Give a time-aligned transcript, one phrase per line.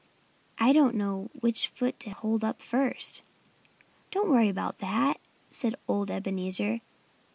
[0.57, 3.21] I don't know which foot to hold up first."
[4.09, 5.19] "Don't worry about that!"
[5.51, 6.81] said old Ebenezer.